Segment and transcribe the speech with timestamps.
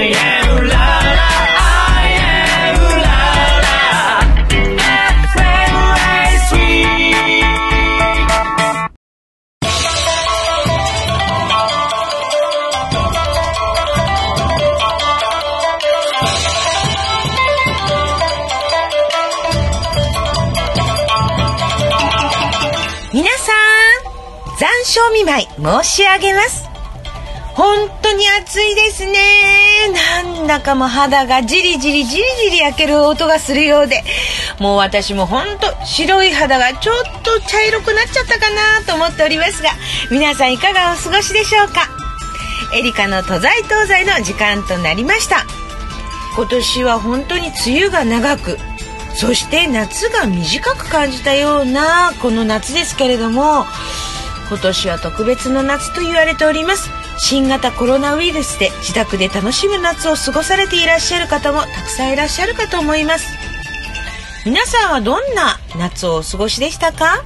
[0.00, 0.37] yeah.
[30.48, 34.02] だかも肌がじりじりじりじり焼ける音がするようで、
[34.58, 39.70] もう私も本当白い肌がちょっと茶色くなっちゃったかなと思っておりますが、
[40.10, 41.88] 皆さんいかがお過ごしでしょうか？
[42.74, 45.44] エリカの都在東西の時間となりました。
[46.34, 48.58] 今年は本当に梅雨が長く
[49.14, 53.64] そして夏が短く感じたようなこの夏ですけれども
[54.48, 56.88] 今年は特別の夏と言われております。
[57.18, 63.28] 新型コロナウイルスで自宅で楽しむ夏を過ごされていらっしゃる方もたくさんいらっしゃるかと思います。
[64.46, 67.24] 皆さんはどんな夏をお過ごしでしたか？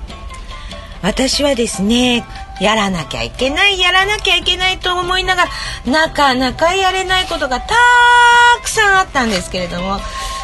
[1.03, 2.25] 私はですね
[2.61, 5.45] やらなきゃいけないやらなきゃいけないと思いなが
[5.87, 7.75] らなかなかやれないことがた
[8.63, 9.99] くさんあったんですけれども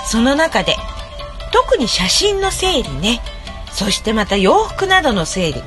[0.07, 0.77] その中で
[1.53, 3.21] 特に写真の整理ね
[3.73, 5.63] そしてまた洋服などの整理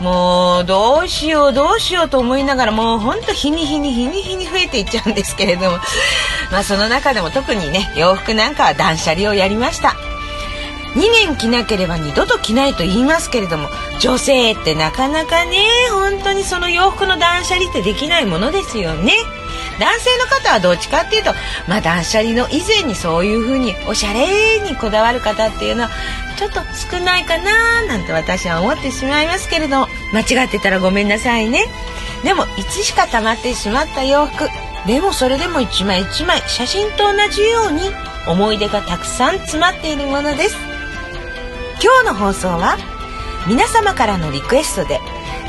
[0.00, 5.78] もうどうしようどうしようと思いながらもうほんと日に日に日に日に増えていっちゃうんですけれども。
[6.50, 9.94] まあその中でも特にね洋服なんかは断捨離をやりました。
[10.96, 13.68] 2年着なければ二度と着ないと言いますけれども
[14.00, 15.58] 女性ってなかなかね
[15.90, 19.12] 本当にその洋服の断捨離ってできないものですよね。
[19.78, 21.32] 男性の方はどっちかっていうと
[21.68, 25.90] まあ断捨離の以前にそういう風におしゃれにこだわる方っていうのは
[26.38, 31.66] ちょっと少ないかななんて私は思ってしまいますけれども間違ってたらごめんなさいね。
[32.24, 34.48] でもいつしか溜まってしまった洋服
[34.86, 37.90] でもそれでも一枚一枚写真と同じように
[38.26, 40.75] 思い出がたくさん詰まっているものです。
[41.82, 42.78] 今日の放送は
[43.46, 44.98] 皆様からのリクエストで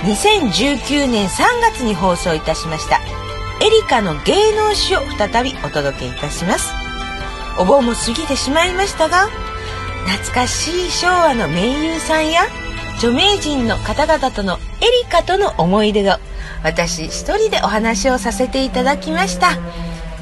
[0.04, 3.00] 2019年3月に放送いたしました
[3.66, 6.72] エリカの芸能史を再びお届けいたします。
[7.60, 9.30] お盆も過ぎてしまいましたが
[10.06, 12.44] 懐かしい昭和の名優さんや
[12.98, 16.20] 著名人の方々とのエリカとの思い出が
[16.64, 19.56] 私一人でお話をさせていただきました。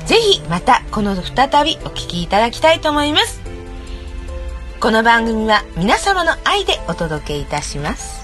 [0.06, 3.55] ぜひまたこの再びお聞きいただきたいと思います。
[4.86, 8.24] この番組は皆様の愛でお届けいたします。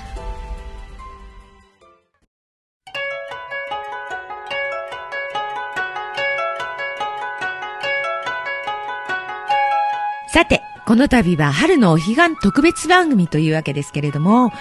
[10.27, 14.51] さて、この度は春のお彼岸特別番組というわけですけれども、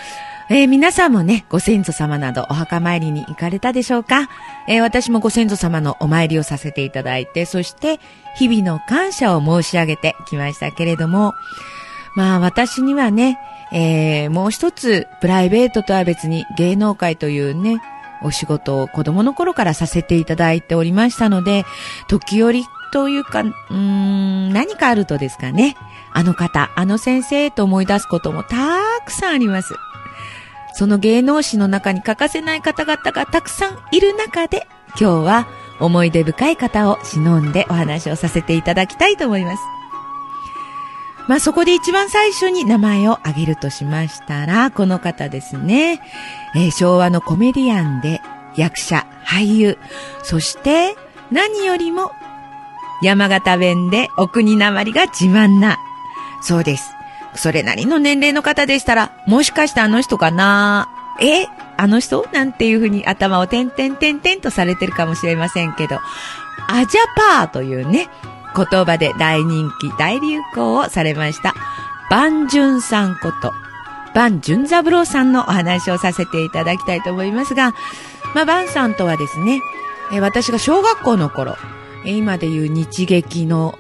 [0.49, 4.31] えー皆さんもね、ご先祖様などお墓参りに行かれたでしょうか、
[4.67, 8.01] えー私もご先祖様のお参りをさせていただいて、そして
[8.39, 11.35] 日々の感謝を申し上げてきましたけれども、
[12.15, 13.39] まあ私にはね、
[13.73, 17.81] えーもう一つプライベートとは別に芸能界というね、
[18.23, 21.65] お仕事を子供の頃からさせていただいておりましたので、
[22.09, 25.77] 時折というか、うーん、何かあるとですかね、
[26.13, 28.57] あの方、あの先生と思い出すこともた
[29.07, 29.75] くさんあります。
[30.75, 34.67] その芸能史の中に欠かせない方々がたくさんいる中で、
[35.01, 39.80] 今日は思い出深い方を忍んでお話をさせていただきたいと思います。
[41.31, 46.03] まあそこで一番最初に名前を挙げるとしましたら、この方ですね。
[46.57, 48.21] えー昭和のコメディアンで
[48.57, 49.79] 役者、俳優、
[50.25, 50.97] そして
[51.31, 52.11] 何よりも
[53.01, 55.79] 山形弁でお国なまりが自慢な。
[56.43, 56.91] そうです。
[57.37, 60.89] それなりの年齢の方でしたら、もしかしてあの人かな？
[61.21, 61.47] え？
[61.77, 62.27] あの人？
[62.33, 66.01] なんていうふうに頭を点々点々とされてるかもしれませんけど、
[66.67, 67.01] アジャ
[67.39, 68.09] パーというね、
[68.57, 71.55] 言葉で大人気、大流行をされました。
[72.11, 73.53] バンジュンさんこと、
[74.15, 77.75] バンジュンザブローさんのお話をさせていただきたいと思いますが、
[78.35, 79.61] まあ、バンさんとはですね、
[80.13, 81.57] え私が小学校の頃、
[82.05, 83.79] 今で言う日劇の、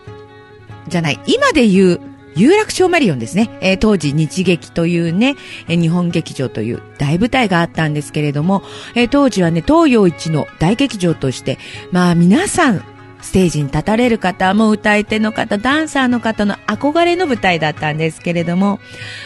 [0.88, 2.00] じゃない、今で言う
[2.36, 3.58] 有楽町マリオンですね。
[3.60, 5.36] えー当時日劇というね、
[5.68, 8.62] えー日本劇場という大舞台があったんですけれども、
[8.94, 11.58] えー当時はね、東洋一の大劇場として、
[11.90, 12.84] まあ皆さん、
[13.22, 18.80] ステージに立たれる方も歌い手の方、ダンサーの方の憧れの舞台だったんですけれども、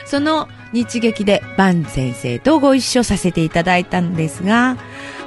[0.06, 4.76] その日劇でバン先生とご一緒させていただいたんですが、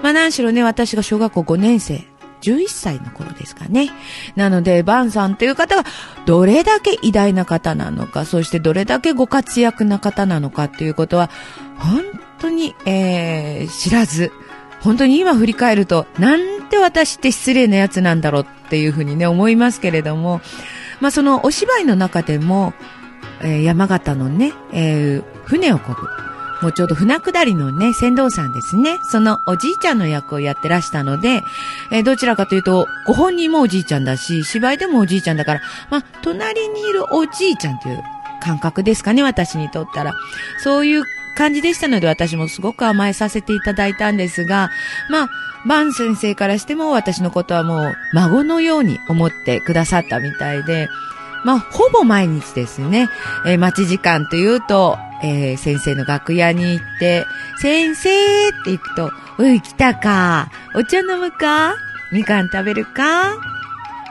[0.03, 2.03] まあ何しろね、私が小学校5年生、
[2.41, 3.89] 11歳の頃ですかね。
[4.35, 5.83] なので、バンさんという方が
[6.25, 11.29] どれだけ偉大な方なのか、そしてどれだけご活躍な方なのかっていうことは、
[11.77, 12.03] 本
[12.39, 14.31] 当に、えー知らず、
[14.81, 20.41] 本当に今振り返ると、なんて私って失礼なやつなんだろうっていうふうにね、思いますけれども、
[20.99, 22.73] まあそのお芝居の中でも、
[23.41, 26.07] えー山形のね、えー船を漕ぐ。
[26.61, 28.97] もうちょうど船下りのね、船頭さんですね。
[29.03, 31.41] そのおじいちゃんの役をやってらしたので、
[31.91, 38.01] えーどちらかというと、ご本人もおじいちゃんだし、芝居でもおじいちゃんだから、まあ、隣にいるおじいちゃんという
[38.41, 40.13] 感覚ですかね、私にとったら。
[40.63, 41.03] そういう
[41.37, 44.71] 感じでしたので、私もすごく甘えさせていただいたんですが、
[45.09, 45.29] まあ、
[45.67, 50.89] バン先生からしても私のことはもう孫のように思ってくださったみたいで、
[51.45, 53.09] まあ、ほぼ毎日ですね、
[53.45, 57.25] えー待ち時間というと、えー先生の楽屋に行って、
[57.61, 60.49] 先生って行くと、おい、来たか？
[60.75, 61.75] お茶飲むか？
[62.11, 63.35] みかん食べるか？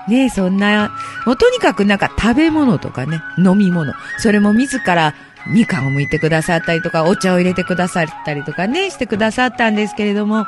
[0.09, 0.93] ねえ、そんな、
[1.27, 5.15] もうとにかくなんか食べ物とかね、飲み物、それも自ら
[5.49, 10.47] みかんを剥いてくださったりとか、お茶を入れてくださったりとかね、してくださったんですけれども、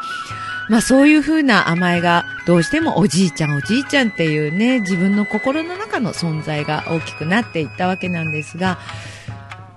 [0.68, 8.78] まあそういう風な甘えがどうしてもおじいちゃんおじいちゃんっていうね、自分の心の中の存在が大きくなっていったわけなんですが、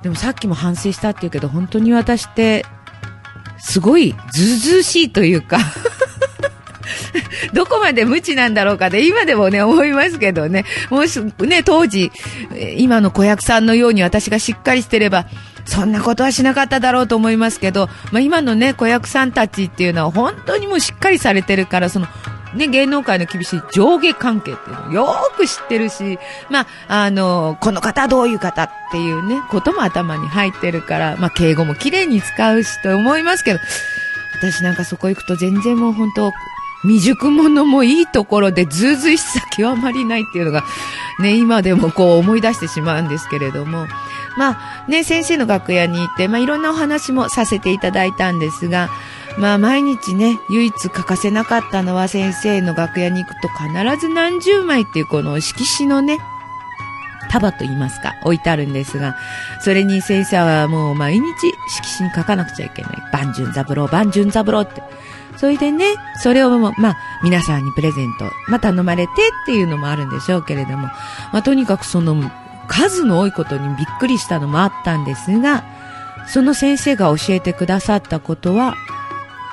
[0.01, 2.65] でもさっきも反省したっていうけど、本当に私って、
[3.59, 5.59] すごいずうずうしいというか、
[7.54, 10.66] どこまで無知なんだろうかで、今でもね、思いますけどね。
[10.90, 12.12] もし、ね、当時、
[12.78, 15.25] 今の子役さんのように私がしっかりしてれば、
[15.66, 22.08] そんなことはしなかっただろうと思いますけど、まあ今のね、子役さんたちっていうのは本当にもうしっかりされてるから、その、
[22.56, 26.19] ね、芸能界の厳しい上下関係っていうのをよく知ってるし、
[26.50, 33.60] まあ、あの、この方どういう方っていうね、ことも頭に入ってるから、まあ、敬語も綺麗に使うしと思いますけど、
[34.42, 36.34] 私なんかそこ行くと全然もう本当、
[36.83, 40.63] 未熟者もいいところでずうずうしさ極まりないっていうのが、
[41.19, 43.88] ね、今でもこう思い出してしまうんですけれども、
[44.38, 48.89] まあね、先生の楽屋に行って、まあいろんなお話もさせていただいたんですが、
[49.38, 53.69] まあ毎日ね、唯一欠かせなかったのは先生の楽屋に行くと必
[54.00, 56.18] ず何十枚っていうこの色紙のね、
[57.30, 59.16] 束と言いますか、置いてあるんですが、
[59.62, 61.25] それに先生はもう毎日
[61.68, 62.92] 色紙に書かなくちゃいけない。
[63.13, 64.81] 万順三郎、万順三郎って。
[65.42, 70.84] それでね、それをもまあ、皆さんにプレゼント、まあ、頼まれてっていうのもあるんでしょうけれども、
[71.34, 72.30] まあ、とにかくその、
[72.68, 75.64] 数の多いことにびっくりしたのもあったんですが、
[76.28, 78.76] その先生が教えてくださったことは、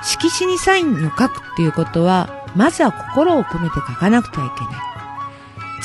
[0.03, 4.73] 色紙にサインを書くっていうことは、まずは心を込めて書かなくてはいけない。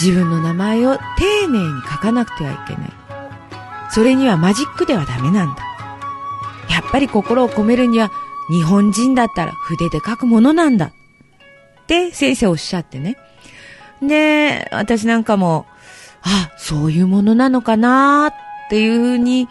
[0.03, 2.93] 自分の名前を丁寧に書かなくてはいけない。
[3.89, 5.63] それにはマジックではダメなんだ。
[6.69, 8.11] やっぱり心を込めるには
[8.51, 10.87] 日本人だったら筆で書くものなんだ。
[10.87, 13.17] って先生おっしゃってね。
[14.03, 15.67] で、私なんかも、
[16.23, 18.33] あ、そういうものなのかなっ
[18.71, 19.49] ていうふうに、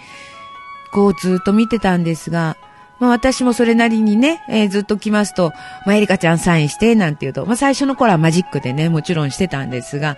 [0.92, 2.58] こうずっと見てたんですが、
[3.00, 5.52] まあ私もそれなりにね、えーずっと来ますと、
[5.86, 10.18] まあエリカちゃんサインして、なんて言うと、まあ最初の頃はマジックでね、もちろんしてたんですが、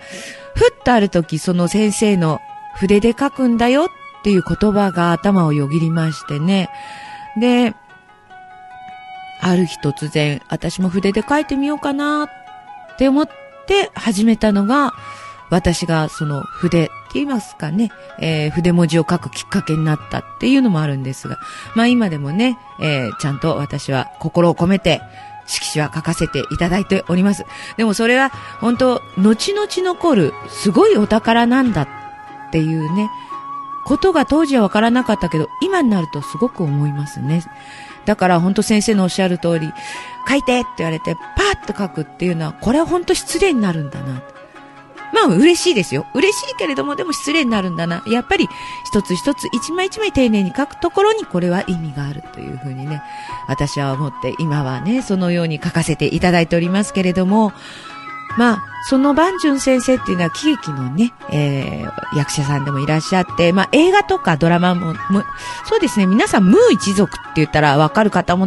[0.54, 2.40] ふっとある時その先生の
[2.76, 3.88] 筆で書くんだよっ
[4.22, 6.70] ていう言葉が頭をよぎりましてね。
[7.38, 7.74] で、
[9.40, 13.28] ある日突然、私も筆で書いてみようかなって思っ
[13.66, 14.92] て始めたのが、
[15.50, 21.38] 私がその筆って言いますかね、えー筆文字を書くきっかけになったっていうのもあるんですが、
[21.74, 25.00] まあ今でもね、えーちゃんと私は心を込めて、
[25.46, 27.44] 色紙は書かせていただいております。
[27.76, 28.30] でもそれは
[28.60, 31.88] 本当、後々残るすごいお宝なんだっ
[32.50, 33.08] ていうね、
[33.86, 37.42] ことが当時はわからなかったけど、今になるとすごく思いますね。
[38.04, 39.72] だから本当先生のおっしゃる通り、
[40.28, 44.22] 書いてって言われて、パーッと書くっていうのは、これは本当失礼になるんだな。
[45.12, 46.04] まあ嬉しいですよ。
[46.14, 48.02] 嬉しいけれども、でも失礼になるんだな。
[48.08, 48.48] やっぱり
[48.86, 53.02] 一つ一つ一枚一枚丁寧に書くところにこれは意味があるというふうにね、
[53.46, 57.52] 私は思って今はね、そのように書かせていただいておりますけれども、
[58.36, 65.24] まあ、その万順先生っていうのは喜劇のね、えー、役者さんでもいらっしゃって、まあ映画とかドラマも、も
[65.64, 68.46] そうですね、皆さん、ムー一族って言ったらわかる方も、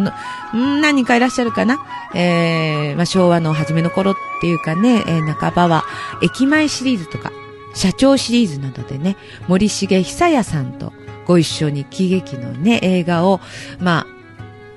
[0.54, 1.80] 何人かいらっしゃるかな。
[2.14, 5.84] えー、まあ昭和の初めの頃っていうかね、えー半ばは、
[6.22, 7.32] 駅前シリーズとか、
[7.74, 9.18] 社長シリーズなどでね、
[9.48, 10.94] 森重久彌さんと
[11.26, 13.40] ご一緒に喜劇のね、映画を、
[13.80, 14.08] まあ、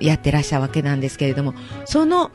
[0.00, 1.54] やってらっしゃるわけなんですけれども、
[1.84, 2.30] その、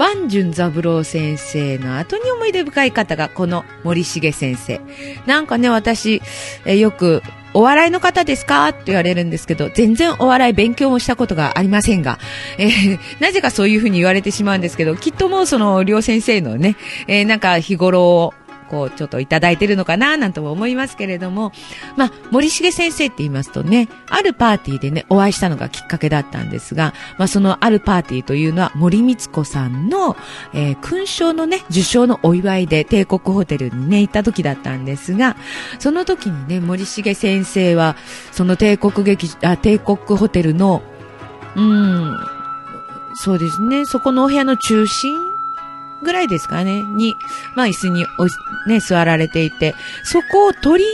[0.00, 4.80] 万順三郎先生の後に思い出深い方がこの森重先生。
[5.26, 6.22] なんかね、私、
[6.64, 8.68] えよく、お笑いの方ですか？
[8.68, 12.18] って言われるんですけど、全然お笑い勉強もしたことがありませんが、
[12.56, 16.76] えーなぜかそういうふうに言われてしまうんですけど、きっともうその、両先生のね、
[17.06, 18.32] えーなんか日頃、
[18.70, 21.52] こう、ちょっといただいてるのかな、なんとも思いますけれども、
[21.96, 30.16] まあ、森重先生って言いますとね、あるパーティーでね、お会いしたのがきっかけだったんですが、まあ、そのあるパーティーというのは、森光子さんの、
[30.54, 35.36] えー、勲章のね、受賞のお祝いで帝国ホテルにね、行った時だったんですが、
[35.78, 37.96] その時にね、森重先生は、
[38.30, 40.82] その帝国劇、あ、帝国ホテルの、
[41.56, 42.16] うん、
[43.14, 45.29] そうですね、そこのお部屋の中心
[46.02, 47.14] ぐらいですかね、に、
[47.54, 48.26] まあ椅子にお
[48.68, 50.90] ね、座られていて、そこを取り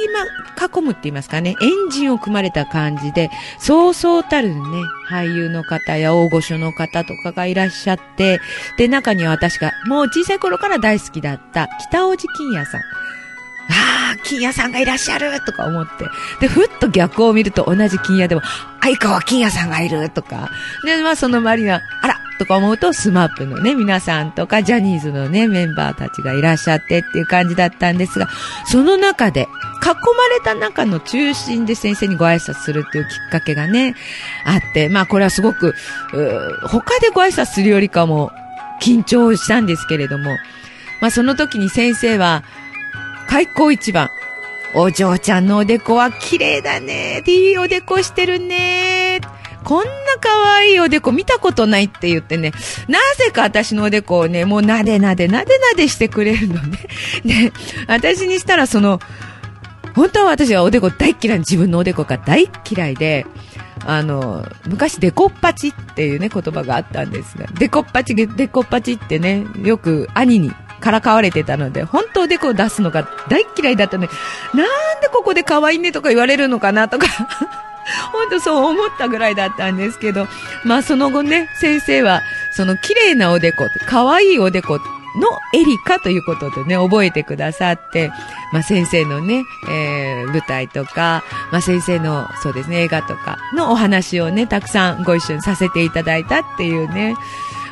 [0.57, 4.61] 囲むって言いますかね、エンジンを組まれた感じで、そうそうたるね、
[5.09, 8.41] 俳優の方や大御所の方とかがいらっしゃって、
[8.79, 12.81] で、中には私がもう小さい頃から大好きだった北大路金也さん。
[13.69, 16.07] ああ、金也さんがいらっしゃるとか思って。
[16.41, 18.43] で、ふっと逆を見ると同じ金也でも、
[18.81, 20.51] 相川金也さんがいるとか。
[20.85, 28.29] で、まあその周りには、あらとか思うと、スマップのね、皆さんとか、ジャニーズのね、メンバーたちがいらっしゃってっていう感じだったんですが、
[28.67, 33.95] その中で、囲まれた中の中心で先生にご挨拶するっていうきっかけがね、
[34.45, 35.75] あって、まあこれはすごく、
[36.69, 38.33] 他でご挨拶するよりかも
[38.81, 40.37] 緊張したんですけれども、
[41.01, 42.43] まあその時に先生は、
[43.29, 44.09] 開口一番。
[44.75, 47.23] お嬢ちゃんのおでこは綺麗だね。
[47.27, 49.21] いいおでこしてるね。
[49.67, 52.53] こんな可愛いおでこ見たことないって言ってね、
[52.87, 56.79] なぜか私のおでこをね、もうなでなでなでなでしてくれるのね。
[57.25, 57.53] で、
[57.89, 59.01] 私にしたらその、
[59.97, 63.27] 本当は私はおでこ大嫌い、自分のおでこが大嫌いで、
[63.85, 74.13] あの、昔デコッパチっていうね、言葉があったんですが、デコッパチ、デコッパチってね、よく兄にからかわれてたので、本当おでこを出すのが大嫌いだったので、
[74.55, 77.09] なんでここで可愛いねとか言われるのかなとか、
[78.13, 80.27] 本当そう思ったぐらいだったんですけど、
[80.65, 82.23] まあその後ね、先生は、
[82.53, 88.11] その綺麗なおでこ、可愛いおでこのエリカということでね、覚えてくださって、
[88.53, 97.15] まあ先生のね、えー、舞台とか、まあ先生の、そうですね、映画とかのお話をね、たくさんご一緒にさせていただいたっていうね、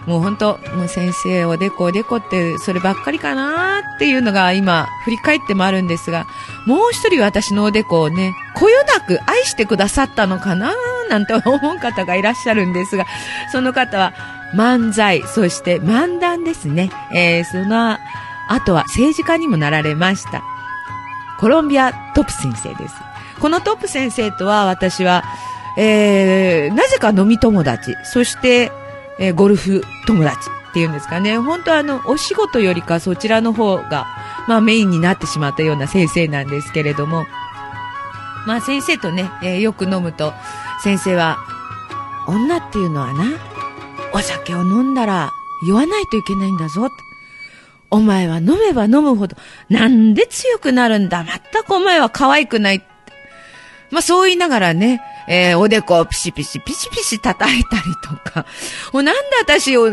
[0.06, 6.26] もう本当、もう先生おでこおでこってそればっかりかなっていうのが今振り返ってもあるんですが、
[6.66, 10.75] もう一人私のおでこをね、こよなく愛してくださったのかな
[11.08, 13.06] なんて思う方がいらっしゃるんですが、
[13.50, 14.12] その方は
[14.54, 16.90] 漫才、そして漫談ですね。
[17.14, 17.99] えー、その
[18.49, 20.42] 後は政治家にもなられました。
[21.38, 22.94] コロンビアトップ先生です。
[23.40, 25.25] このトップ先生とは私は、
[25.76, 28.70] えー、なぜか飲み友達、そして、
[29.18, 30.38] えーゴルフ友達
[30.71, 31.38] っていうんですかね。
[31.38, 34.06] 本当あの、お仕事よりかそちらの方が、
[34.49, 37.25] まあメインになってしまったような先生なんですけれども、
[38.47, 40.33] まあ先生とね、えーよく飲むと、
[40.83, 41.38] 先生は、
[42.26, 43.25] 女っていうのはな、
[44.12, 45.33] お酒を飲んだら
[45.64, 46.88] 言わないといけないんだぞ。
[47.90, 49.37] お前は飲めば飲むほど、
[49.68, 51.23] なんで強くなるんだ。
[51.23, 52.85] まったくお前は可愛くない。
[53.90, 58.45] まあそう言いながらね、えーおでこをピシピシ、ピシピシ叩いたりとか、
[58.93, 59.90] もうなんで私を、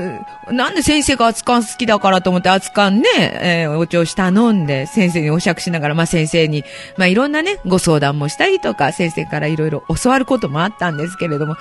[0.50, 6.64] なんで先生が熱燗好きだからと思って熱燗ね、えーお茶を下飲んで、先生にお酌しながら、まあ先生に、
[6.98, 11.56] まあいろんなね、ご相談もしたりとか、先生からいろいろ教わることもあったんですけれども、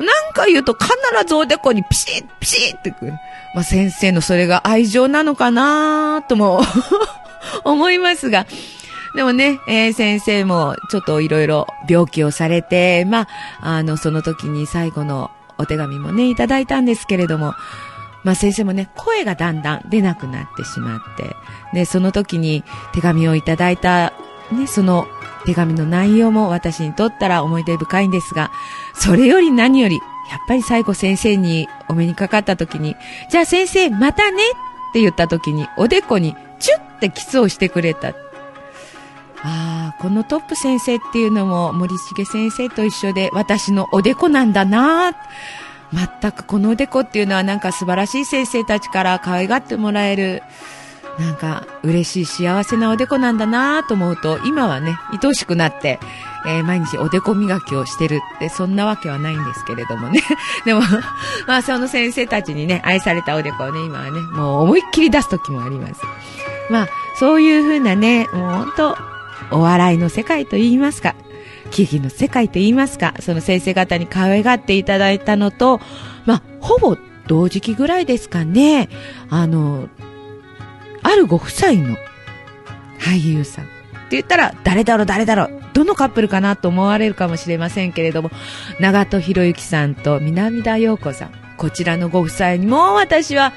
[0.00, 0.90] なんか言うと必
[1.26, 3.12] ずおでこにピシッ、ピシッってくる。
[3.54, 6.62] まあ先生のそれが愛情なのかなとも
[7.64, 8.46] 思いますが、
[9.14, 13.28] でもね、えー先生もちょっといろいろ病気をされて、まあ、
[13.60, 17.54] あの、その時に最後のお手紙もね、いただいたんですけれども、
[18.24, 21.36] まあ先生もね、声がだんだん出なくなってしまって、
[21.72, 24.12] で、その時に手紙をいただいた、
[24.50, 25.06] ね、その
[25.46, 28.50] 手紙の内容も私にとったら思い出深いんですが、
[28.94, 29.96] それより何より、
[30.30, 32.96] やっぱり最後先生にお目にかかった時に、
[33.30, 38.23] じゃあ先生またねって言った時に、おでこにチュッてキスをしてくれた。
[39.44, 45.12] ああ、このトップ先生っていうのも森重先生と一緒で私のおでこなんだな
[45.92, 50.42] 全くこのおでこっていうのはなんか素晴らしい先生たちから可愛がってもらえる、
[51.18, 56.00] なんか嬉しい幸せなおでこなんだなと思うと、今はね、愛おしくなって、
[56.46, 60.20] えー毎日おでこ磨きをしてるって、そんなわけはないんですけれどもね。
[60.64, 60.80] でも、
[61.46, 66.02] まあその先生たちにね、愛されたおでこをね、今はね、もう思いっきり出す時もあります。
[66.70, 69.13] まあ、そういうふうなね、もう本当
[69.50, 71.14] お笑いの世界と言いますか、
[71.70, 75.80] 喜劇の世界と言いますか、その先生方に可愛がっていただいたのと、
[76.26, 78.88] まあ、ほぼ同時期ぐらいですかね、
[79.30, 79.88] あの、
[81.02, 81.96] あるご夫妻の
[82.98, 83.64] 俳優さん。
[83.64, 83.68] っ
[84.08, 88.30] て言ったら、誰だろう、誰だろう、どのカップルかなと思われるかもしれませんけれども、
[88.78, 91.30] 長戸博之さんと南田陽子さん。
[91.56, 93.52] こちらのご夫妻にも私は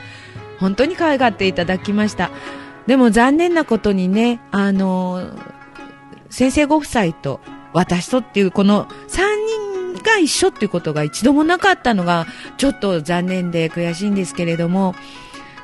[0.59, 2.31] 本当に可愛がっていただきました。
[2.85, 5.31] でも残念なことにね、あの、
[6.29, 7.39] 先生ご夫妻と
[7.73, 9.21] 私とっていうこの3
[9.95, 12.25] 人が一緒っていうことが一度もなかったのが
[12.57, 14.95] ちょっと残念で悔しいんですけれども、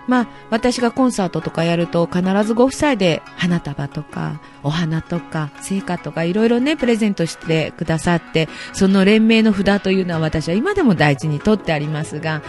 [0.07, 12.41] まあ、私がコンサートとかやると必ずご夫妻で花束とかお花とか成果とかいろいろねプレゼントしてくださってその連名の札というのは私は今でも大事に取ってありますが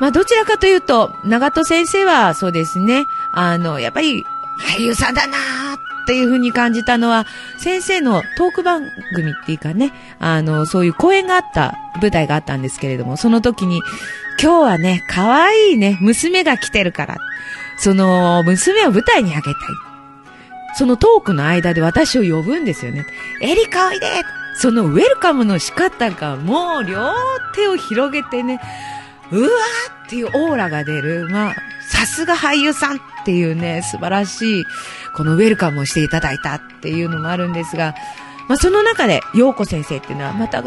[0.00, 4.24] まあどちらかというと長戸先生はそうですねあのやっぱり
[4.60, 5.61] 俳優さんだなー
[6.02, 7.26] っていうふうに感じたのは
[7.58, 13.80] 先生のトーク番組っていうかねあのそういう公演があった舞台があったんですけれどもその時に
[14.42, 17.18] 今日はね、可愛いね、娘が来てるから。
[17.78, 19.54] その、娘を舞台にあげたい。
[20.74, 23.06] そのトークの間で私を呼ぶんですよね。
[23.40, 24.06] エリカおいで
[24.56, 27.12] そのウェルカムの仕方がもう両
[27.54, 28.60] 手を広げてね、
[29.30, 31.28] うわーっていうオーラが出る。
[31.28, 31.54] まあ、
[31.88, 34.64] さすが俳優さんっっていうね、素晴らしい、
[35.16, 37.94] このウェルカムをしていただいたっていうのもあるんですが、
[38.48, 40.62] まあその中で、陽子先生っていうのはまた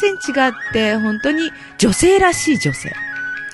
[0.00, 2.92] 全然違って、本当に女性らしい女性。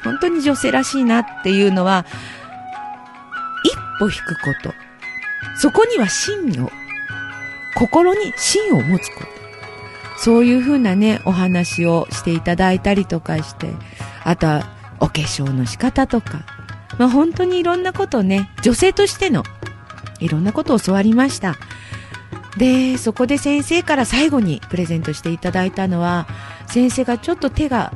[0.03, 2.07] 本当に女性らしいなっていうのは、
[3.65, 4.75] 一歩引くこと。
[5.57, 6.71] そこには芯を、
[7.75, 9.41] 心に芯を持つこと。
[10.17, 13.69] そういうふうなね、お話をしていただいたりとかして、
[14.25, 14.67] あとは
[15.01, 16.43] お化粧の仕方とか、
[17.01, 19.43] まあ本当にいろんなことをね、女性としての
[20.19, 21.57] いろんなことを教わりました。
[22.59, 26.27] で、そこで先生から最後にプレゼントしていただいたのは、
[26.67, 27.91] 先生がちょっと手が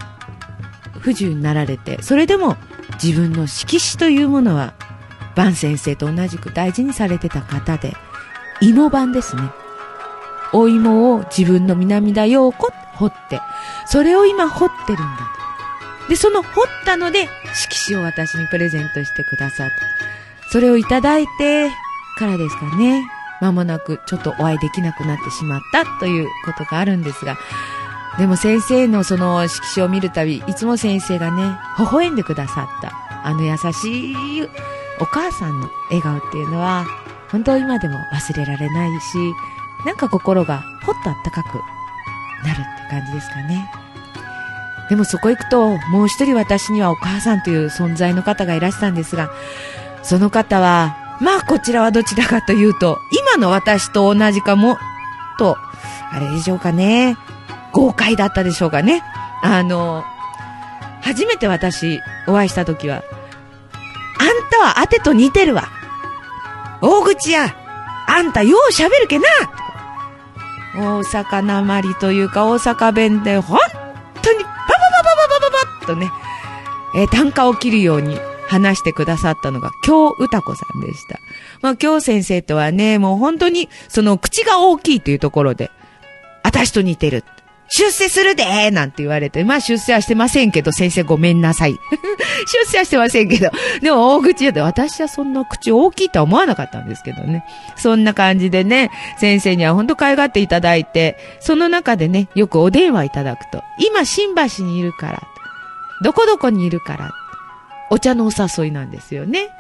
[1.01, 2.57] 不自由になられて、それでも
[2.95, 4.73] 自分の色紙というものは、
[5.37, 7.93] 万先生と同じく大事にされてた方で、
[8.63, 9.43] 芋版ですね。
[10.55, 13.43] お芋を自分の南田陽子掘って、
[13.85, 15.34] それを今掘ってるんだ。
[16.09, 19.75] で、その掘ったので、色紙を私にプレゼントしてくださって、
[20.51, 21.71] それをいただいて
[22.19, 23.05] からですかね。
[23.41, 27.37] 間もなくちょっとお会いできなくなってしまったということがあるんですが、
[28.19, 32.93] でも先生のその色紙を見るたび、いつも先生がね、微笑んでくださった、
[33.25, 34.49] あの優しい
[35.01, 36.87] お母さんの笑顔っていうのは、
[37.31, 39.19] 本当今でも忘れられないし、
[39.85, 41.57] なんか心がほっとあったかく
[42.47, 43.84] なるって感じですかね。
[44.89, 49.31] でもそこ行くと、もう一人私にはお母さんという存在の方がいらしたんですが、
[50.03, 54.77] その方は、まあこちらはどちらかというと、今の私と同じかも、
[55.39, 55.57] と、
[56.11, 57.17] あれでしょうかね。
[57.73, 59.03] 豪快だったでしょうかね。
[59.43, 60.05] あの、
[61.03, 65.69] 初めて私お会いした時は、あんたはあてと似てるわ。
[66.81, 67.55] 大口や、
[68.07, 69.25] あんたよう喋るけな。
[70.77, 73.59] 大阪なまりというか大阪弁で本
[75.85, 76.11] とね、
[76.95, 78.19] えー、単価を切るように
[78.49, 81.19] 話してくださったのが京歌子さんでした。
[81.61, 85.71] まあ京先生とはね、もう本当にその口が大きいというところで、
[86.43, 87.25] 私と似てる。
[87.69, 91.73] 出世するでなんて言われて、まあ出世はしてませんけど、先生ごめんなさい。
[92.65, 97.45] 出世はしてませんけど、でも大口で、私はそんな口大きいとは思わなかったんですけどね。
[97.77, 105.23] そんな感じでね、先生には本当可愛がっていただいて、その中でね、よくお電話いただくと、今新橋にいるから、
[106.03, 107.13] どこどこにいるから、
[107.91, 109.51] お茶のお誘いなんですよね。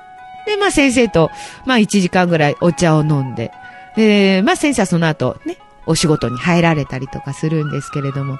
[0.46, 1.30] で、まあ先生と、
[1.66, 3.52] まあ1時間ぐらいお茶を飲んで、
[3.96, 8.38] で、まあ先生はその後ね、お仕事に入られたりとかするんですけれども、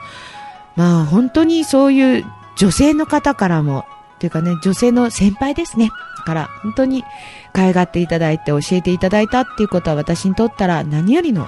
[0.77, 2.25] まあ本当にそういう
[2.57, 3.85] 女性の方からも、
[4.19, 5.91] というかね、女性の先輩ですね。
[6.25, 7.05] から本当に
[7.53, 11.47] 可愛がっていただいて教えていただいたっていうことは私にとったら何よりの、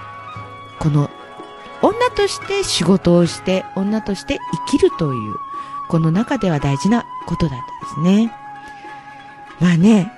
[0.78, 1.10] この
[1.82, 4.38] 女として仕事をして女として
[4.70, 5.34] 生きるという、
[5.88, 8.32] この中では大事なことだったんですね。
[9.60, 10.12] まあね、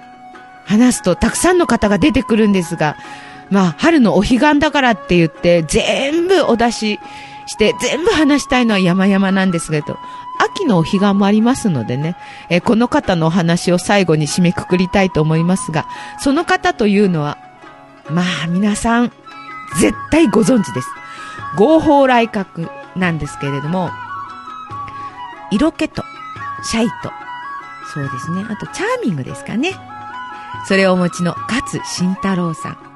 [0.67, 2.97] 話すとたくさんの方が出てくるんですが、
[3.51, 7.01] まあ、春のお彼岸だからって言って、全部お出し
[7.47, 9.99] して、全部話したいのは山々なんですけど、
[10.39, 12.17] 秋のお彼岸もありますのでね、
[12.51, 15.87] えこの方のお話を最後に締めくくりたいと思いますが、
[16.21, 17.39] その方というのは、
[18.11, 19.13] まあ皆さん、
[19.81, 20.89] 絶対ご存知です。
[21.57, 23.91] 合法来閣なんですけれども、
[25.51, 26.03] 色気と、
[26.63, 27.13] シャイと、
[27.93, 29.75] そうですね、あとチャーミングですかね。
[30.67, 32.89] それをお持ちの勝慎太郎さん。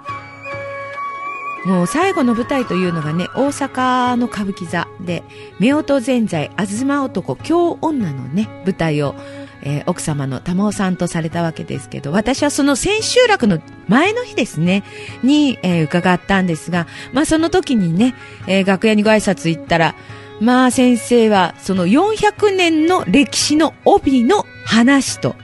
[1.65, 5.23] もう最後の舞台というのがね、大阪の歌舞伎座で、
[5.61, 9.15] 夫婦ぜんざい、あずま男、京女のね、舞台を、
[9.63, 14.83] えー、奥様の玉尾さんとされたわけですけど、私はその千秋楽の前の日ですね、
[15.23, 18.17] に、えー、伺ったんですが、まあその時にね、
[18.49, 19.95] えー、楽屋にご挨拶行ったら、
[20.43, 25.37] まあ先生はその400年の歴史の帯の話と、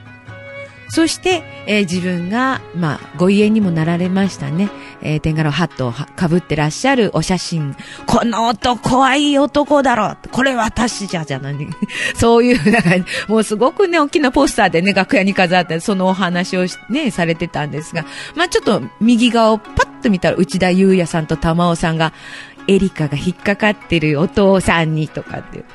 [0.89, 4.69] そして、えー自分が、まあ、ご家にもなられましたね。
[5.01, 7.75] えー、天柄ハットをかぶってらっしゃるお写真。
[8.07, 11.55] この男はいい男だろこれ私じゃ、じゃない。
[12.15, 12.89] そういう、なんか、
[13.27, 18.03] もうすごくね、大きなポスターでね、楽屋に飾って、そのお話をね、されてたんですが、
[18.35, 22.13] まあちょっと右側をパッと見たら、内田祐也さんと玉尾さんが、
[22.69, 25.65] エリカが引っかかってるお父さんにとかっていう。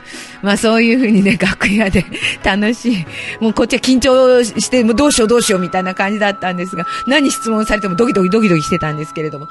[0.42, 2.04] まあそういうふうにね、楽屋で
[2.44, 3.06] 楽しい。
[3.40, 9.48] もうこっちは緊張して、もうどうしようどうしようみたいな感じだったんですが、何質問されてもドキドキドキドキしてたんですけれども。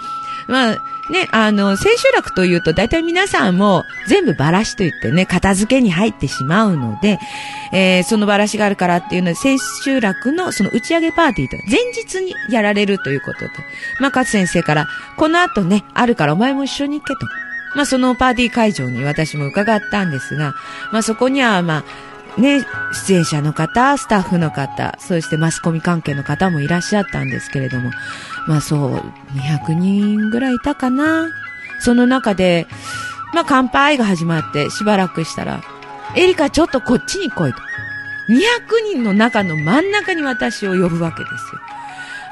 [0.48, 0.78] まあ
[1.10, 7.20] ね、あの、千秋楽というと大体皆さんも全部バラシと言ってね、片付けに入ってしまうので、
[7.74, 13.46] えーそのバラシがあるからっていうのは千秋楽のその打ち上げパーティーと前日にやられるということと、
[14.00, 17.33] まあ勝先生から、この後ね、あるからお前も一緒に行けと。
[17.76, 20.54] まあそのパーティー会場に私も伺ったんですが、
[20.92, 21.84] まあそこにはま
[22.38, 22.66] あ、ね、
[23.08, 27.92] 出演者の方、スタッフの方、そしてマスコミ関係の方もいらっしゃったんですけれども、
[28.48, 28.96] まあそう、
[29.34, 31.30] 200人ぐらいいたかな。
[31.80, 32.68] その中で、
[33.34, 35.62] まあ乾杯が始まってしばらくしたら、
[36.16, 37.60] エリカちょっとこっちに来いと。
[38.30, 41.62] 200人の中の真ん中に私を呼ぶわけですよ。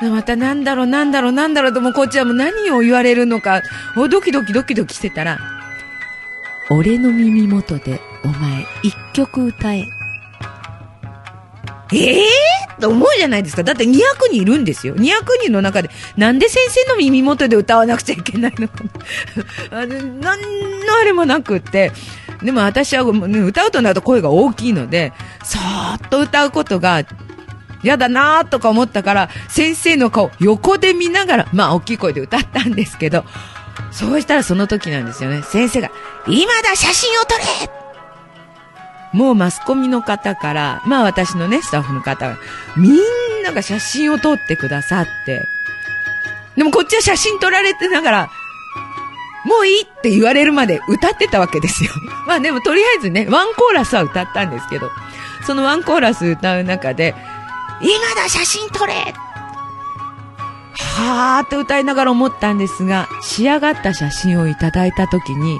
[0.09, 3.61] またなんだろうなんだろうなんだろうともこっちはもう何を言われるのか、
[3.95, 5.39] おドキドキドキドキしてたら、
[6.69, 9.85] 俺の耳元でお前一曲歌え。
[11.93, 13.63] ええー、と思うじゃないですか。
[13.63, 13.91] だって200
[14.29, 14.95] 人いるんですよ。
[14.95, 18.85] 200人の中で、なんで先生の耳元で歌わなくちゃいけないのか。
[19.71, 21.91] あの、なんのあれもなくって。
[22.41, 25.11] でも私は、ね、歌うとなると声が大きいので、
[25.43, 27.03] そーっと歌うことが
[27.83, 33.25] 嫌だなーとか思ったから、先生の顔横で見ながら、まあ大きい声で歌ったんですけど、
[33.91, 35.41] そうしたらその時なんですよね。
[35.43, 35.91] 先生が、
[36.27, 37.71] 今だ写真を撮れ
[39.13, 42.37] もうマスコミの方から、まあ私のね、スタッフの方が、
[42.77, 42.93] みん
[43.43, 45.41] なが写真を撮ってくださって、
[46.55, 48.29] でもこっちは写真撮られてながら、
[49.45, 51.91] もういいって言われるまで歌ってたわけですよ。
[52.27, 54.91] まあでもとりあえずね、ワンコーラスは歌ったんですけど、
[55.45, 57.15] そのワンコーラス歌う中で、
[57.83, 58.93] 今だ写真撮れ
[60.73, 65.59] はーって歌いながら思ったんですが、仕上がった写真をいただいたときに、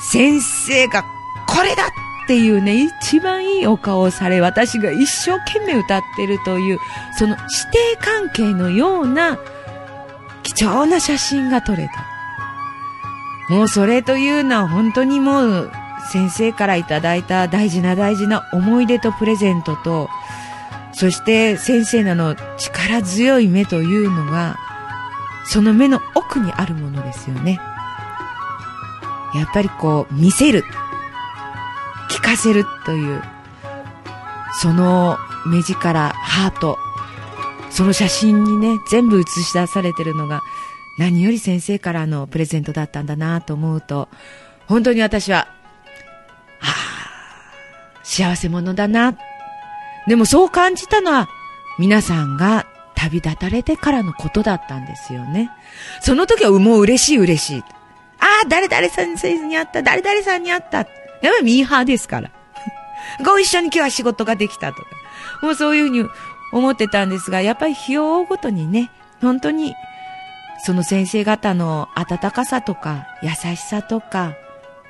[0.00, 1.04] 先生が
[1.46, 6.80] これだっていうね、一番いいお顔をされ、私が一生懸命歌ってるという、
[7.16, 9.38] その指定関係のような
[10.42, 11.88] 貴重な写真が撮れ
[13.48, 13.54] た。
[13.54, 15.72] もうそれというのは本当にもう
[16.10, 20.08] 先生からいただいた大事な大事な思い出とプレゼントと、
[20.96, 24.56] そして先生なの力強い目というのが、
[25.44, 27.60] その目の奥にあるものですよね。
[29.34, 30.64] やっぱりこう見せる、
[32.08, 33.22] 聞かせるという、
[34.62, 36.78] その目力、ハート、
[37.68, 40.40] その写真にね、全部映し出されてるのが、
[40.98, 44.08] 何より先生からのプレゼントだったんだなと思うと、
[44.66, 45.46] 本当に私は、
[46.58, 49.14] はあ、幸せ者だな。
[50.06, 51.28] でもそう感じたのは、
[51.78, 55.50] 皆さんが旅立たれてからのことだったんですよね。
[56.00, 57.64] その時はもう嬉しい嬉しい。
[58.18, 60.78] ああ、誰々先生に会った、誰々さんに会った。
[60.78, 60.86] やっ
[61.20, 62.30] ぱりミーハーですから。
[63.24, 64.88] ご一緒に今日は仕事ができたとか。
[65.42, 66.08] もうそういうふうに
[66.52, 68.90] 思ってたんですが、やっぱり日を追うごとにね、
[69.20, 69.74] 本当に
[70.64, 74.34] その先生方の温かさとか優しさとか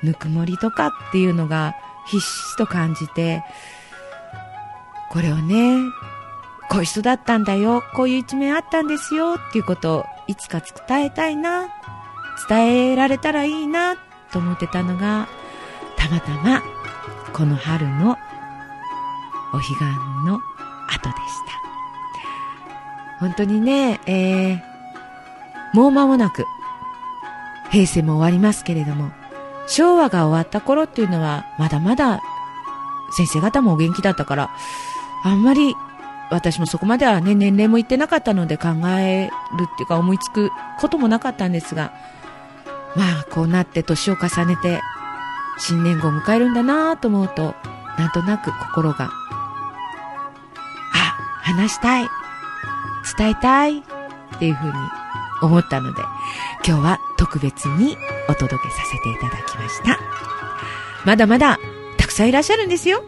[0.03, 1.75] ぬくもりとかっていうのが
[2.07, 3.43] ひっしと感じて
[5.09, 5.77] これをね
[6.69, 11.69] こういう人だったんだよこういう一面あったんですよっていうことをいつか伝えたいな
[12.49, 13.95] 伝えられたらいいな
[14.31, 15.27] と思ってたのが
[15.95, 16.61] たまたま
[17.33, 18.17] この春の
[19.53, 19.75] お彼岸
[20.25, 20.39] の
[20.89, 21.57] 後でした。
[23.19, 24.77] 本当にね、えー
[25.73, 26.45] もう間もなく、
[27.71, 29.11] 平成も終わりますけれども、
[29.67, 32.21] 昭和が終わった頃っていうのは、まだまだ、
[33.11, 34.49] 先生方もお元気だったから、
[35.27, 35.75] あんまり、
[36.29, 38.67] 私もそこまではね、年齢もいってなかったので考
[38.99, 41.93] えるっていうか思いつくこともなかったんですが、
[42.95, 44.81] まあ、こうなって年を重ねて、
[45.59, 47.55] 新年号を迎えるんだなぁと思うと、
[47.97, 49.09] なんとなく心が、あ、
[51.41, 52.09] 話したい、
[53.17, 53.83] 伝えたいっ
[54.39, 54.73] ていうふうに
[55.41, 56.01] 思ったので、
[56.65, 57.97] 今日は特別に
[58.29, 59.99] お届けさせていただきました。
[61.05, 61.57] まだまだ
[61.97, 63.03] たくさんいらっしゃるんですよ。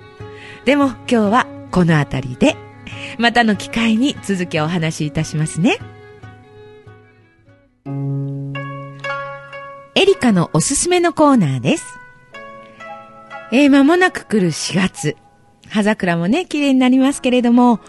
[0.66, 2.56] でも今日はこの辺りで、
[3.18, 5.78] またの機会に続きお話しいたしますね。
[9.96, 12.00] エリカのおすすめのコーナーです。
[13.52, 15.16] えー、間もなく来る4月。
[15.68, 17.80] 葉桜もね、綺麗になりますけれども、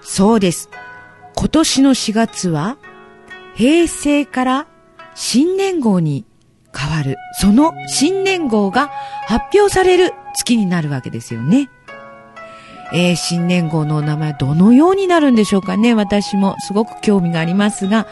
[0.00, 0.70] そうです。
[1.36, 2.78] 今年の4月は、
[3.54, 4.66] 平成から
[5.14, 6.24] 新年号に
[6.76, 8.90] 変わる、その新年号が
[9.26, 11.68] 発表される月になるわけですよね。
[12.92, 15.94] えー新年号のお名前どのようになるんでしょうかね。
[15.94, 18.06] 私もすごく興味がありますが、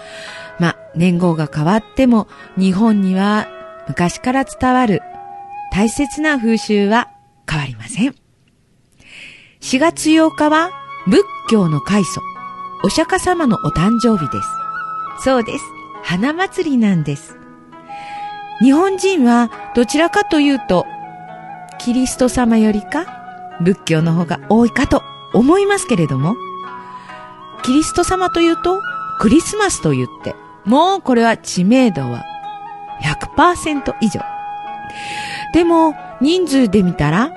[0.59, 3.49] ま、年号が変わっても、日本には
[3.89, 5.03] 昔から伝わる
[5.73, 7.09] 大切な風習は
[7.49, 8.15] 変わりません。
[9.61, 10.71] 4月8日は
[11.07, 12.21] 仏教の開祖、
[12.85, 15.25] お釈迦様のお誕生日です。
[15.25, 15.65] そうです。
[16.03, 17.37] 花祭りなんです。
[18.61, 20.87] 日本人はどちらかというと、
[21.79, 23.16] キリスト様よりか
[23.61, 26.37] 仏教の方が多いかと思いますけれども、
[27.63, 28.81] キリスト様というと
[29.19, 32.25] クリスマスと言って、もうこれは知名度は
[33.37, 34.21] 100%以上。
[35.53, 37.33] でも人数で見たら、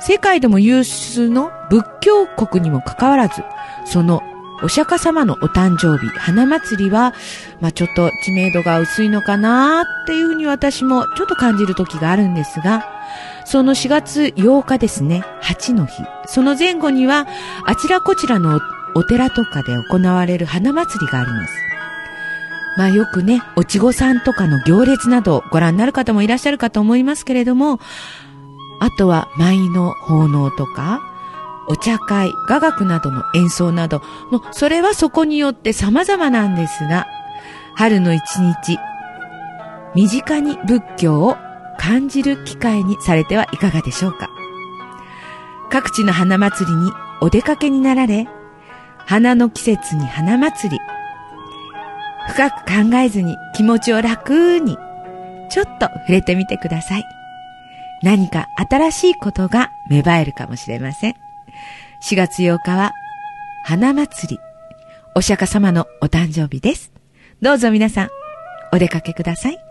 [0.00, 3.42] 世界でも有数の仏教国にもかかわらず、
[3.84, 4.22] その
[4.62, 7.12] お釈迦様のお誕生日、花祭りは、
[7.60, 12.95] まあちょっと知名度が薄いのかなっていうふうに私もちょっと感じる時があるんですが、
[13.46, 16.02] その4月8日ですね、8の日。
[16.26, 17.28] その前後には、
[17.64, 18.60] あちらこちらの
[18.96, 21.54] お寺とかで行われる花祭りがあります。
[22.76, 27.78] まあよくね、おちごさんとかの行列などご覧になる方もいらっしゃるかと思いますけれども、
[28.80, 31.00] あとは舞の奉納とか、
[31.68, 37.06] お茶会、雅楽などの演奏など、もうそれはそこによって様々なんですが、
[37.76, 38.80] 春の一日、
[39.94, 41.36] 身近に仏教を
[41.78, 44.30] 感じる機会にされてはいかがでしょうか。
[45.70, 48.28] 各地の花祭りにお出かけになられ、
[49.06, 50.78] 花の季節に花祭り、
[52.28, 54.76] 深く考えずに気持ちを楽に、
[55.50, 57.04] ちょっと触れてみてください。
[58.02, 61.14] 何か新しいことが芽生えるかもしれません。
[62.08, 62.92] 4月8日は、
[63.64, 64.40] 花祭り、
[65.14, 66.92] お釈迦様のお誕生日です。
[67.40, 68.08] どうぞ皆さん、
[68.72, 69.65] お出かけください。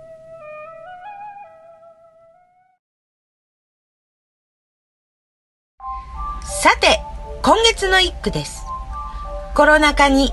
[6.65, 6.99] さて、
[7.43, 8.65] 今月の一句です。
[9.54, 10.32] コロナ禍に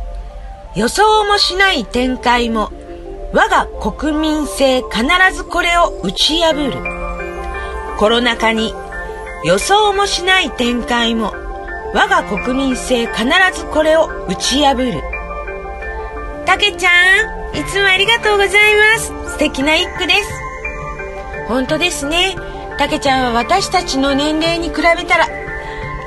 [0.75, 2.73] 予想もしない展開も
[3.35, 7.99] 我が国民性必ずこれを打ち破る。
[7.99, 8.73] コロナ禍に
[9.45, 11.35] 予想もしない展開も
[11.93, 15.03] 我が国民性必ずこれを打ち破る。
[16.47, 16.89] たけちゃ
[17.53, 19.09] ん、いつもありがとうございます。
[19.33, 20.31] 素敵な一句です。
[21.49, 22.35] 本当ですね。
[22.79, 25.42] たけちゃんは私たちの年齢に比べたら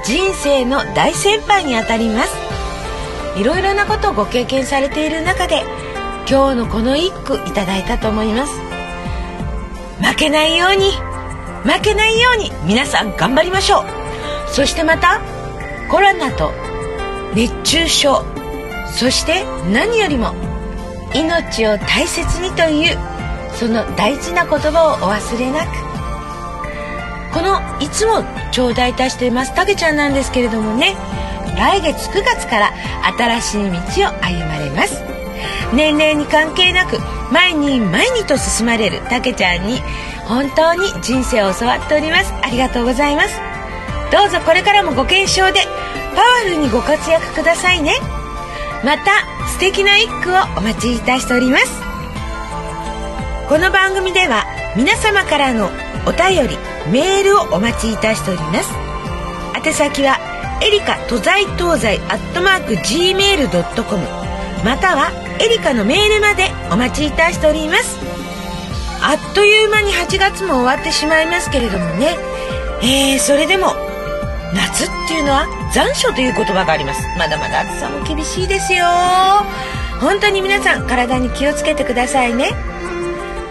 [0.05, 2.35] 人生の大先輩にあたります。
[3.39, 5.63] いろいろなことをご経験されている中で
[6.29, 8.53] 今日のこの一句いただいたと思います。
[10.01, 10.91] 負けないように
[11.63, 13.85] 負けないように皆さん頑張りましょう。
[14.51, 15.21] そしてまた
[15.89, 16.51] コロナと
[17.33, 18.23] 熱中症
[18.95, 20.33] そして何よりも
[21.15, 22.97] 命を大切にという
[23.55, 25.84] その大事な言葉をお忘れなく。
[27.35, 30.95] このいつも頂戴いたしていますたけちゃんなんですけれどもね
[31.57, 32.73] 来月9月から
[33.17, 33.71] 新しい道を
[34.23, 35.03] 歩まれます。
[35.73, 36.97] 年齢に関係なく
[37.33, 39.79] 前に前にと進まれるたけちゃんに
[40.25, 42.33] 本当に人生を教わっております。
[42.41, 43.39] ありがとうございます。
[44.11, 45.59] どうぞこれからもご健勝で
[46.15, 47.91] パワフルにご活躍くださいね。
[48.83, 49.11] また
[49.47, 51.81] 素敵な一句をお待ちいたしております。
[53.49, 55.69] この番組では皆様からの
[56.05, 56.57] お便り
[56.91, 58.73] メールをお待ちいたしております。
[59.65, 60.17] 宛先は
[60.61, 64.03] エリカ都在東西アットマーク Gmail.com
[64.63, 67.97] またはエリカのメールまでお待ちいたしております。
[69.01, 72.17] あっという間に8月も終わってしまいますけれどもね。
[72.81, 73.67] えー、それでも
[74.53, 77.01] 夏っていうのは残暑という言葉があります。
[77.17, 78.85] まだまだ暑さも厳しいですよ。
[80.01, 82.51] 本当に皆さん体に気をつけてくださいね。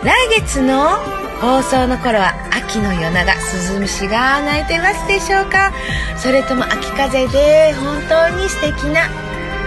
[0.02, 5.72] 来月の放送の頃は秋の夜長スズムシが鳴いてますでしょうか？
[6.16, 9.08] それとも秋風で本当に素敵な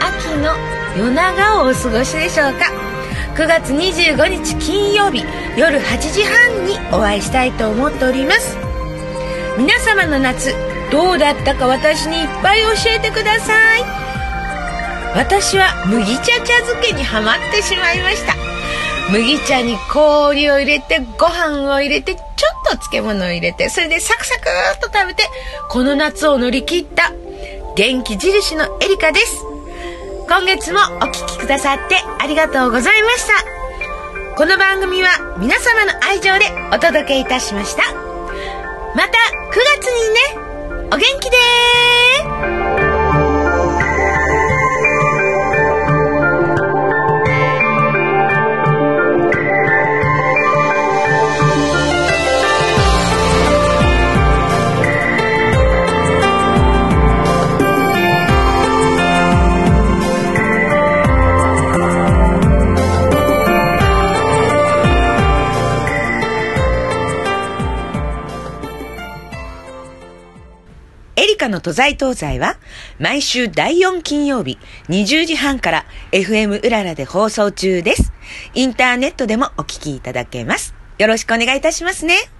[0.01, 0.55] 秋の
[0.97, 2.71] 夜長をお過ごしでしょうか
[3.35, 5.23] ？9月25日金曜日
[5.55, 8.57] 夜8時半にお会いしたいと思っております。
[9.57, 10.53] 皆様の夏
[10.91, 13.83] どうだったか私にいっぱい教えてください。
[15.15, 18.46] 私は麦茶茶漬けにはまってしまいました。
[19.11, 22.23] 麦茶に氷を入れてご飯を入れてちょっ
[22.71, 25.23] と漬物を入れてそれでサクサクっと食べて
[25.69, 27.13] この夏を乗り切った
[27.75, 29.43] 元気印のエリカです。
[30.27, 33.33] 今月もお聴きくださってありがとうございました。
[34.35, 37.83] この番組は皆様の愛情でお届けいたしました。
[38.95, 41.37] また9月にねお元気で
[42.73, 42.76] す
[71.49, 72.57] の都在東西は
[72.99, 74.57] 毎週第4金曜日
[74.89, 78.13] 20時半から FM うららで放送中です。
[78.53, 80.73] インターネットでもお聞きいただけます。
[80.97, 82.36] よろしくお願いいたしますね。